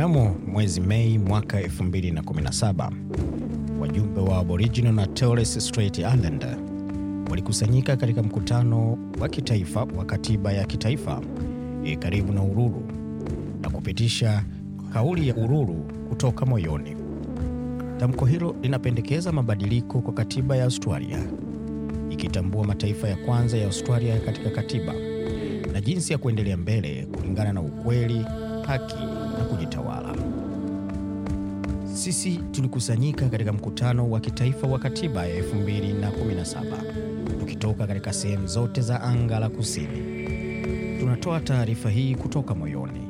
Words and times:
Mnamo 0.00 0.36
mwezi 0.46 0.80
Mei 0.80 1.18
mwaka 1.18 1.60
2017, 1.60 2.90
wajumbe 3.80 4.20
wa 4.20 4.38
Aboriginal 4.38 4.94
na 4.94 5.06
Torres 5.06 5.66
Strait 5.68 5.98
Islander 5.98 6.56
walikusanyika 7.30 7.96
katika 7.96 8.22
mkutano 8.22 8.98
wa 9.20 9.28
kitaifa 9.28 9.80
wa 9.80 10.04
katiba 10.04 10.52
ya 10.52 10.64
kitaifa 10.64 11.20
e, 11.84 11.96
karibu 11.96 12.32
na 12.32 12.42
Uluru 12.42 12.82
na 13.62 13.70
kupitisha 13.70 14.44
kauli 14.92 15.28
ya 15.28 15.34
Uluru 15.36 15.84
kutoka 16.08 16.46
moyoni. 16.46 16.96
Tamko 17.98 18.26
hilo 18.26 18.56
linapendekeza 18.62 19.32
mabadiliko 19.32 20.00
kwa 20.00 20.12
katiba 20.12 20.56
ya 20.56 20.64
Australia, 20.64 21.18
ikitambua 22.10 22.64
mataifa 22.66 23.08
ya 23.08 23.16
kwanza 23.16 23.56
ya 23.58 23.66
Australia 23.66 24.20
katika 24.20 24.50
katiba 24.50 24.94
na 25.72 25.80
jinsi 25.80 26.12
ya 26.12 26.18
kuendelea 26.18 26.56
mbele 26.56 27.06
kulingana 27.16 27.52
na 27.52 27.60
ukweli, 27.60 28.26
haki 28.70 28.94
na 29.38 29.44
kujitawala. 29.44 30.14
Sisi 31.94 32.36
tulikusanyika 32.36 33.28
katika 33.28 33.52
mkutano 33.52 34.10
wa 34.10 34.20
kitaifa 34.20 34.66
wa 34.66 34.78
katiba 34.78 35.26
ya 35.26 35.42
2017 35.42 36.62
tukitoka 37.40 37.86
katika 37.86 38.12
sehemu 38.12 38.46
zote 38.46 38.80
za 38.80 39.00
anga 39.02 39.38
la 39.40 39.48
kusini. 39.48 40.28
Tunatoa 41.00 41.40
taarifa 41.40 41.90
hii 41.90 42.14
kutoka 42.14 42.54
moyoni. 42.54 43.00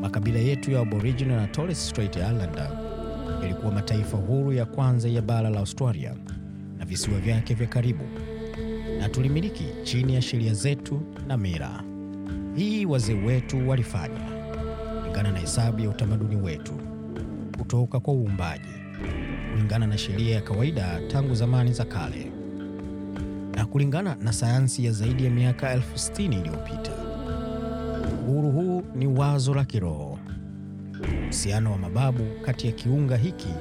Makabila 0.00 0.38
yetu 0.38 0.70
ya 0.70 0.80
Aboriginal 0.80 1.36
na 1.40 1.46
Torres 1.46 1.88
Strait 1.88 2.16
Islander 2.16 2.70
yalikuwa 3.42 3.72
mataifa 3.72 4.16
huru 4.16 4.52
ya 4.52 4.64
kwanza 4.64 5.08
ya 5.08 5.22
bara 5.22 5.50
la 5.50 5.58
Australia 5.58 6.14
na 6.78 6.84
visiwa 6.84 7.18
vyake 7.18 7.54
vya 7.54 7.66
karibu, 7.66 8.04
na 8.98 9.08
tulimiliki 9.08 9.64
chini 9.82 10.14
ya 10.14 10.22
sheria 10.22 10.54
zetu 10.54 11.00
na 11.26 11.36
mira. 11.36 11.82
Hii 12.56 12.86
wazee 12.86 13.14
wetu 13.14 13.68
walifanya 13.68 14.35
kulingana 15.16 15.34
na 15.34 15.40
hesabu 15.40 15.80
ya 15.80 15.90
utamaduni 15.90 16.36
wetu 16.36 16.72
kutoka 17.58 18.00
kwa 18.00 18.14
uumbaji, 18.14 18.68
kulingana 19.52 19.86
na 19.86 19.98
sheria 19.98 20.34
ya 20.34 20.40
kawaida 20.40 21.00
tangu 21.08 21.34
zamani 21.34 21.72
za 21.72 21.84
kale, 21.84 22.32
na 23.54 23.66
kulingana 23.66 24.16
na 24.22 24.32
sayansi 24.32 24.84
ya 24.84 24.92
zaidi 24.92 25.24
ya 25.24 25.30
miaka 25.30 25.72
elfu 25.72 25.98
sitini 25.98 26.36
iliyopita. 26.36 26.92
Uhuru 28.28 28.50
huu 28.50 28.82
ni 28.94 29.06
wazo 29.06 29.54
la 29.54 29.64
kiroho, 29.64 30.18
uhusiano 31.22 31.72
wa 31.72 31.78
mababu 31.78 32.24
kati 32.44 32.66
ya 32.66 32.72
kiunga 32.72 33.16
hiki 33.16 33.54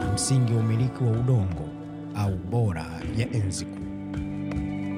na 0.00 0.12
msingi 0.14 0.52
wa 0.52 0.60
umiliki 0.60 1.04
wa 1.04 1.10
udongo 1.10 1.68
au 2.16 2.36
bora 2.36 2.86
ya 3.16 3.32
enzi 3.32 3.64
kuu. 3.64 4.20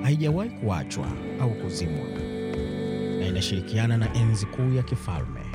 Haijawahi 0.03 0.51
kuachwa 0.51 1.07
au 1.41 1.51
kuzimwa 1.51 2.05
na 3.21 3.27
inashirikiana 3.27 3.97
na 3.97 4.15
enzi 4.15 4.47
kuu 4.47 4.73
ya 4.75 4.83
kifalme. 4.83 5.52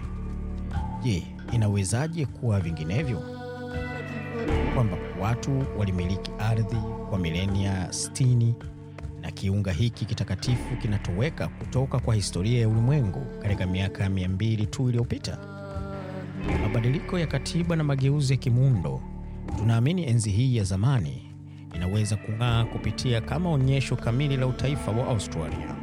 Je, 1.08 1.24
inawezaje 1.52 2.26
kuwa 2.26 2.60
vinginevyo? 2.60 3.22
Kwamba 4.74 4.98
watu 5.22 5.64
walimiliki 5.78 6.32
ardhi 6.40 6.76
kwa 7.10 7.20
milenia 7.20 7.88
60 7.88 8.54
na 9.22 9.32
kiunga 9.32 9.72
hiki 9.72 10.06
kitakatifu 10.06 10.76
kinatoweka 10.82 11.48
kutoka 11.48 12.00
kwa 12.00 12.16
historia 12.16 12.62
ya 12.62 12.70
ulimwengu 12.70 13.22
katika 13.42 13.66
miaka 13.68 14.10
mia 14.10 14.30
mbili 14.30 14.66
tu 14.66 14.90
iliyopita. 14.90 15.38
Mabadiliko 16.64 17.20
ya 17.20 17.28
katiba 17.28 17.76
na 17.76 17.84
mageuzi 17.84 18.34
ya 18.34 18.40
kimuundo, 18.40 19.02
tunaamini 19.58 20.08
enzi 20.10 20.32
hii 20.32 20.56
ya 20.56 20.64
zamani 20.64 21.22
inaweza 21.76 22.16
kung'aa 22.16 22.66
kupitia 22.66 23.22
kama 23.22 23.50
onyesho 23.50 23.96
kamili 23.96 24.38
la 24.38 24.48
utaifa 24.48 24.92
wa 24.92 25.08
Australia. 25.08 25.76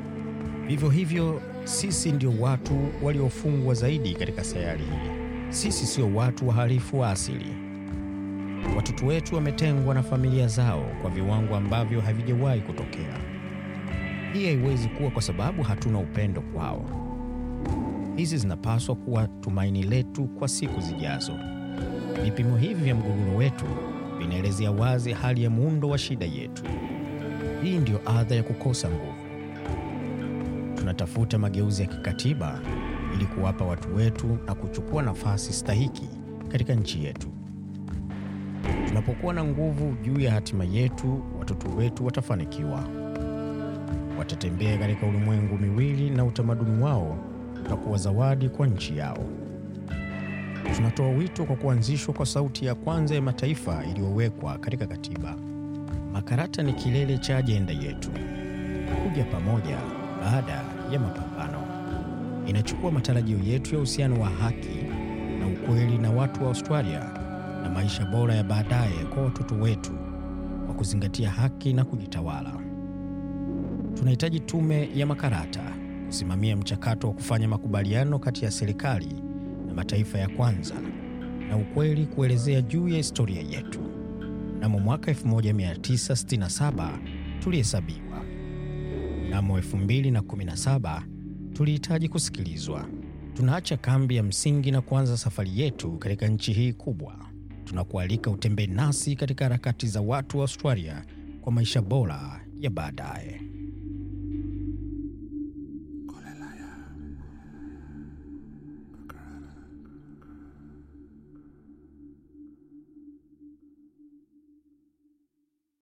Vivyo 0.66 0.90
hivyo, 0.90 1.42
sisi 1.64 2.12
ndio 2.12 2.32
watu 2.40 2.88
waliofungwa 3.02 3.74
zaidi 3.74 4.14
katika 4.14 4.44
sayari 4.44 4.84
hii. 4.84 5.10
Sisi 5.52 5.86
sio 5.86 6.14
watu 6.14 6.48
wahalifu 6.48 6.98
wa 7.00 7.10
asili. 7.10 7.54
Watoto 8.76 9.06
wetu 9.06 9.34
wametengwa 9.34 9.94
na 9.94 10.02
familia 10.02 10.46
zao 10.46 10.86
kwa 11.02 11.10
viwango 11.10 11.56
ambavyo 11.56 12.00
havijawahi 12.00 12.60
kutokea. 12.60 13.18
Hii 14.32 14.44
haiwezi 14.46 14.88
kuwa 14.88 15.10
kwa 15.10 15.22
sababu 15.22 15.62
hatuna 15.62 15.98
upendo 15.98 16.40
kwao. 16.40 16.84
Hizi 18.16 18.36
zinapaswa 18.38 18.94
kuwa 18.96 19.26
tumaini 19.28 19.82
letu 19.82 20.24
kwa 20.24 20.48
siku 20.48 20.80
zijazo. 20.80 21.32
Vipimo 22.24 22.56
hivi 22.56 22.82
vya 22.84 22.94
mgogoro 22.94 23.36
wetu 23.36 23.64
vinaelezea 24.18 24.70
wazi 24.70 25.12
hali 25.12 25.42
ya 25.44 25.50
muundo 25.50 25.88
wa 25.88 25.98
shida 25.98 26.26
yetu. 26.26 26.62
Hii 27.62 27.78
ndiyo 27.78 28.00
adha 28.06 28.34
ya 28.34 28.42
kukosa 28.42 28.88
nguvu. 28.88 29.23
Tunatafuta 30.84 31.38
mageuzi 31.38 31.82
ya 31.82 31.88
kikatiba 31.88 32.60
ili 33.14 33.26
kuwapa 33.26 33.64
watu 33.64 33.96
wetu 33.96 34.38
na 34.46 34.54
kuchukua 34.54 35.02
nafasi 35.02 35.52
stahiki 35.52 36.08
katika 36.48 36.74
nchi 36.74 37.04
yetu. 37.04 37.28
Tunapokuwa 38.88 39.34
na 39.34 39.44
nguvu 39.44 39.96
juu 40.02 40.20
ya 40.20 40.32
hatima 40.32 40.64
yetu, 40.64 41.22
watoto 41.38 41.68
wetu 41.68 42.04
watafanikiwa. 42.06 42.84
Watatembea 44.18 44.78
katika 44.78 45.06
ulimwengu 45.06 45.58
miwili 45.58 46.10
na 46.10 46.24
utamaduni 46.24 46.82
wao 46.82 47.18
utakuwa 47.64 47.98
zawadi 47.98 48.48
kwa 48.48 48.66
nchi 48.66 48.98
yao. 48.98 49.24
Tunatoa 50.76 51.08
wito 51.08 51.44
kwa 51.44 51.56
kuanzishwa 51.56 52.14
kwa 52.14 52.26
sauti 52.26 52.66
ya 52.66 52.74
kwanza 52.74 53.14
ya 53.14 53.22
mataifa 53.22 53.84
iliyowekwa 53.90 54.58
katika 54.58 54.86
katiba. 54.86 55.36
Makarata 56.12 56.62
ni 56.62 56.72
kilele 56.72 57.18
cha 57.18 57.36
ajenda 57.36 57.72
yetu, 57.72 58.10
kuja 59.02 59.24
pamoja 59.24 59.78
baada 60.20 60.73
ya 60.92 61.00
mapambano. 61.00 61.62
Inachukua 62.46 62.90
matarajio 62.90 63.38
yetu 63.38 63.70
ya 63.74 63.78
uhusiano 63.78 64.20
wa 64.20 64.28
haki 64.30 64.78
na 65.40 65.46
ukweli 65.46 65.98
na 65.98 66.10
watu 66.10 66.42
wa 66.42 66.48
Australia 66.48 67.10
na 67.62 67.70
maisha 67.70 68.06
bora 68.06 68.34
ya 68.34 68.44
baadaye 68.44 69.04
kwa 69.14 69.22
watoto 69.22 69.54
wetu 69.54 69.92
kwa 70.66 70.74
kuzingatia 70.74 71.30
haki 71.30 71.72
na 71.72 71.84
kujitawala. 71.84 72.52
Tunahitaji 73.94 74.40
tume 74.40 74.88
ya 74.94 75.06
makarata 75.06 75.62
kusimamia 76.06 76.56
mchakato 76.56 77.08
wa 77.08 77.14
kufanya 77.14 77.48
makubaliano 77.48 78.18
kati 78.18 78.44
ya 78.44 78.50
serikali 78.50 79.22
na 79.66 79.74
mataifa 79.74 80.18
ya 80.18 80.28
kwanza 80.28 80.74
na 81.48 81.56
ukweli 81.56 82.06
kuelezea 82.06 82.62
juu 82.62 82.88
ya 82.88 82.96
historia 82.96 83.42
yetu. 83.42 83.80
Mnamo 84.56 84.78
mwaka 84.80 85.12
1967 85.12 86.88
tulihesabiwa. 87.40 88.24
Mnamo 89.34 89.58
2017 89.58 91.02
tulihitaji 91.52 92.08
kusikilizwa. 92.08 92.86
Tunaacha 93.36 93.76
kambi 93.76 94.16
ya 94.16 94.22
msingi 94.22 94.70
na 94.70 94.80
kuanza 94.80 95.16
safari 95.16 95.60
yetu 95.60 95.92
katika 95.98 96.26
nchi 96.28 96.52
hii 96.52 96.72
kubwa. 96.72 97.16
Tunakualika 97.64 98.30
utembee 98.30 98.66
nasi 98.66 99.16
katika 99.16 99.44
harakati 99.44 99.86
za 99.86 100.00
watu 100.00 100.38
wa 100.38 100.42
Australia 100.44 101.04
kwa 101.40 101.52
maisha 101.52 101.82
bora 101.82 102.40
ya 102.60 102.70
baadaye. 102.70 103.40